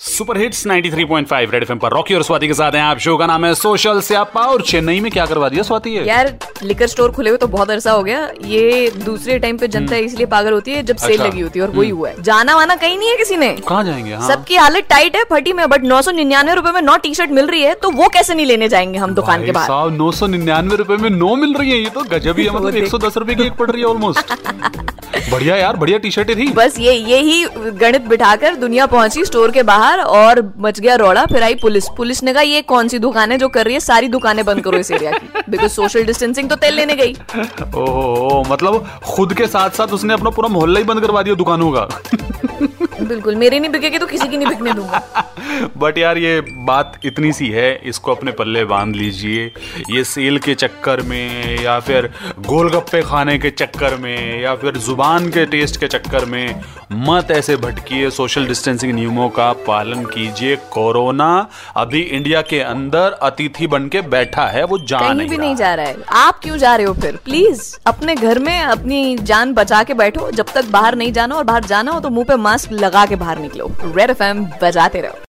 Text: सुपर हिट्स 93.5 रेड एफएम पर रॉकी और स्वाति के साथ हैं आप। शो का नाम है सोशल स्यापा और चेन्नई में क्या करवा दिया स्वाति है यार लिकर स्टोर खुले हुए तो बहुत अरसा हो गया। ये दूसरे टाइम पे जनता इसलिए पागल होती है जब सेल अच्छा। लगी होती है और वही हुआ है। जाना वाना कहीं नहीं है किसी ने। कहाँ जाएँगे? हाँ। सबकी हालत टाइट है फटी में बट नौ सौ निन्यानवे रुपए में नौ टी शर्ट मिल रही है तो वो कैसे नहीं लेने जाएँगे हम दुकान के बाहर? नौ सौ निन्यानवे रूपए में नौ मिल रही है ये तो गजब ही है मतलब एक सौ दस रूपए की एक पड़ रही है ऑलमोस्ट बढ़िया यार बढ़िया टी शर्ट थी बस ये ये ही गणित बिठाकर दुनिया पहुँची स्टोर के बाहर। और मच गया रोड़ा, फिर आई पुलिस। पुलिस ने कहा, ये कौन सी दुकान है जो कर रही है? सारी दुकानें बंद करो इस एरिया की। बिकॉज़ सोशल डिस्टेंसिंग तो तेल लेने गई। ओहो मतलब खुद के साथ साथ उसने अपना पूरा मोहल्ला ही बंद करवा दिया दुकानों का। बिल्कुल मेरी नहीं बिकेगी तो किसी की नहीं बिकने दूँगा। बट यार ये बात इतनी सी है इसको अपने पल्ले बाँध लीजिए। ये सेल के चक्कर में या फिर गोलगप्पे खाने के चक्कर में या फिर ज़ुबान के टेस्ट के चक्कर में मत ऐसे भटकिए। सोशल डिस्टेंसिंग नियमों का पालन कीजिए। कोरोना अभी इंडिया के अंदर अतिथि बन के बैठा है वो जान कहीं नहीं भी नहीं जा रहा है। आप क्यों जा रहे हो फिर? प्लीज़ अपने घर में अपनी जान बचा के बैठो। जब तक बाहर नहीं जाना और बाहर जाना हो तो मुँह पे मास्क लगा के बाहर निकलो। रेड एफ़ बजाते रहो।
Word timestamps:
सुपर 0.00 0.38
हिट्स 0.38 0.66
93.5 0.66 1.52
रेड 1.52 1.62
एफएम 1.62 1.78
पर 1.78 1.90
रॉकी 1.90 2.14
और 2.14 2.22
स्वाति 2.22 2.46
के 2.46 2.54
साथ 2.54 2.72
हैं 2.72 2.80
आप। 2.82 2.98
शो 2.98 3.16
का 3.16 3.26
नाम 3.26 3.44
है 3.44 3.54
सोशल 3.54 4.00
स्यापा 4.00 4.40
और 4.46 4.62
चेन्नई 4.62 4.98
में 5.00 5.10
क्या 5.12 5.24
करवा 5.26 5.48
दिया 5.48 5.62
स्वाति 5.62 5.94
है 5.94 6.06
यार 6.08 6.32
लिकर 6.62 6.86
स्टोर 6.86 7.12
खुले 7.12 7.30
हुए 7.30 7.38
तो 7.38 7.46
बहुत 7.46 7.70
अरसा 7.70 7.92
हो 7.92 8.02
गया। 8.02 8.20
ये 8.44 8.90
दूसरे 9.04 9.38
टाइम 9.38 9.58
पे 9.58 9.68
जनता 9.68 9.96
इसलिए 9.96 10.26
पागल 10.26 10.52
होती 10.52 10.72
है 10.72 10.82
जब 10.82 10.96
सेल 10.96 11.12
अच्छा। 11.12 11.24
लगी 11.24 11.40
होती 11.40 11.58
है 11.58 11.64
और 11.66 11.70
वही 11.70 11.90
हुआ 11.90 12.08
है। 12.08 12.22
जाना 12.22 12.56
वाना 12.56 12.74
कहीं 12.74 12.98
नहीं 12.98 13.10
है 13.10 13.16
किसी 13.16 13.36
ने। 13.36 13.48
कहाँ 13.68 13.84
जाएँगे? 13.84 14.12
हाँ। 14.12 14.28
सबकी 14.28 14.56
हालत 14.56 14.86
टाइट 14.90 15.16
है 15.16 15.24
फटी 15.30 15.52
में 15.52 15.68
बट 15.68 15.84
नौ 15.84 16.02
सौ 16.02 16.10
निन्यानवे 16.10 16.54
रुपए 16.54 16.72
में 16.72 16.80
नौ 16.82 16.96
टी 16.96 17.14
शर्ट 17.14 17.30
मिल 17.30 17.46
रही 17.46 17.62
है 17.62 17.74
तो 17.74 17.90
वो 17.92 18.08
कैसे 18.08 18.34
नहीं 18.34 18.46
लेने 18.46 18.68
जाएँगे 18.68 18.98
हम 18.98 19.14
दुकान 19.14 19.44
के 19.46 19.52
बाहर? 19.52 19.90
नौ 19.90 20.10
सौ 20.12 20.26
निन्यानवे 20.26 20.76
रूपए 20.76 20.96
में 20.96 21.10
नौ 21.10 21.34
मिल 21.36 21.54
रही 21.54 21.70
है 21.70 21.78
ये 21.78 21.90
तो 21.90 22.02
गजब 22.12 22.38
ही 22.38 22.44
है 22.44 22.50
मतलब 22.56 22.76
एक 22.76 22.88
सौ 22.88 22.98
दस 22.98 23.16
रूपए 23.16 23.34
की 23.34 23.42
एक 23.42 23.52
पड़ 23.52 23.70
रही 23.70 23.82
है 23.82 23.88
ऑलमोस्ट 23.88 24.34
बढ़िया 25.30 25.56
यार 25.56 25.76
बढ़िया 25.76 25.98
टी 25.98 26.10
शर्ट 26.10 26.30
थी 26.36 26.48
बस 26.52 26.78
ये 26.78 26.92
ये 26.92 27.18
ही 27.20 27.44
गणित 27.80 28.02
बिठाकर 28.02 28.54
दुनिया 28.56 28.86
पहुँची 28.86 29.24
स्टोर 29.24 29.50
के 29.50 29.62
बाहर। 29.62 29.85
और 29.94 30.54
मच 30.58 30.80
गया 30.80 30.94
रोड़ा, 30.94 31.26
फिर 31.26 31.42
आई 31.42 31.54
पुलिस। 31.54 31.84
पुलिस 31.96 32.22
ने 32.22 32.32
कहा, 32.32 32.42
ये 32.42 32.62
कौन 32.62 32.88
सी 32.88 32.98
दुकान 32.98 33.32
है 33.32 33.38
जो 33.38 33.48
कर 33.48 33.64
रही 33.64 33.74
है? 33.74 33.80
सारी 33.80 34.08
दुकानें 34.08 34.44
बंद 34.44 34.60
करो 34.60 34.78
इस 34.78 34.90
एरिया 34.90 35.10
की। 35.10 35.28
बिकॉज़ 35.48 35.72
सोशल 35.72 36.04
डिस्टेंसिंग 36.04 36.48
तो 36.48 36.56
तेल 36.56 36.74
लेने 36.74 36.94
गई। 36.94 37.12
ओहो 37.62 38.44
मतलब 38.48 39.00
खुद 39.04 39.34
के 39.34 39.46
साथ 39.46 39.70
साथ 39.70 39.86
उसने 39.86 40.14
अपना 40.14 40.30
पूरा 40.30 40.48
मोहल्ला 40.48 40.78
ही 40.78 40.84
बंद 40.84 41.00
करवा 41.00 41.22
दिया 41.22 41.34
दुकानों 41.34 41.72
का। 41.72 41.88
बिल्कुल 43.00 43.34
मेरी 43.34 43.60
नहीं 43.60 43.70
बिकेगी 43.70 43.98
तो 43.98 44.06
किसी 44.06 44.28
की 44.28 44.36
नहीं 44.36 44.48
बिकने 44.48 44.72
दूँगा। 44.72 45.02
बट 45.76 45.98
यार 45.98 46.18
ये 46.18 46.40
बात 46.66 46.98
इतनी 47.04 47.32
सी 47.32 47.48
है 47.48 47.74
इसको 47.84 48.14
अपने 48.14 48.32
पल्ले 48.32 48.64
बाँध 48.64 48.96
लीजिए। 48.96 49.44
ये 49.90 50.04
सेल 50.04 50.38
के 50.38 50.54
चक्कर 50.54 51.00
में 51.00 51.60
या 51.62 51.78
फिर 51.80 52.10
गोलगप्पे 52.46 53.02
खाने 53.02 53.38
के 53.38 53.50
चक्कर 53.50 53.96
में 53.96 54.42
या 54.42 54.54
फिर 54.54 54.76
ज़ुबान 54.78 55.28
के 55.28 55.44
टेस्ट 55.46 55.80
के 55.80 55.86
चक्कर 55.88 56.24
में 56.24 56.62
मत 56.92 57.30
ऐसे 57.30 57.56
भटकिए। 57.56 58.10
सोशल 58.10 58.46
डिस्टेंसिंग 58.46 58.92
नियमों 58.92 59.28
का 59.28 59.52
पालन 59.66 60.04
कीजिए। 60.06 60.56
कोरोना 60.70 61.28
अभी 61.76 62.00
इंडिया 62.00 62.42
के 62.42 62.60
अंदर 62.60 63.18
अतिथि 63.22 63.66
बन 63.66 63.88
के 63.88 64.00
बैठा 64.08 64.46
है 64.46 64.64
वो 64.64 64.78
जान 64.78 65.00
कहीं 65.00 65.14
नहीं 65.14 65.28
भी 65.28 65.36
नहीं 65.36 65.56
जा 65.56 65.74
रहा 65.74 65.86
है। 65.86 65.96
आप 66.14 66.38
क्यों 66.42 66.56
जा 66.58 66.74
रहे 66.76 66.86
हो 66.86 66.94
फिर? 66.94 67.16
प्लीज़ 67.24 67.76
अपने 67.86 68.14
घर 68.14 68.38
में 68.38 68.60
अपनी 68.60 69.16
जान 69.22 69.52
बचा 69.54 69.82
के 69.82 69.94
बैठो। 69.94 70.30
जब 70.30 70.46
तक 70.54 70.70
बाहर 70.70 70.94
नहीं 70.94 71.12
जाना 71.12 71.34
और 71.34 71.44
बाहर 71.44 71.64
जाना 71.64 71.92
हो 71.92 72.00
तो 72.00 72.10
मुँह 72.10 72.24
पे 72.24 72.36
मास्क 72.38 72.72
लगा 72.86 73.06
के 73.06 73.16
बाहर 73.16 73.38
निकलो। 73.38 73.70
रेड 73.84 74.10
एफ़ 74.10 74.22
बजाते 74.62 75.00
रहो। 75.00 75.18